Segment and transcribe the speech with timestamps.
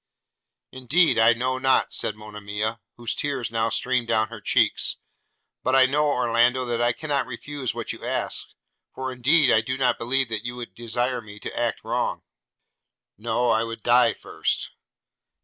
[0.71, 4.97] 'Indeed I know not,' said Monimia, whose tears now streamed down her cheeks;
[5.61, 8.47] 'but I know, Orlando, that I cannot refuse what you ask;
[8.95, 12.23] for, indeed, I do not believe you would desire me to act wrong.'
[13.15, 14.71] 'No, I would die first.'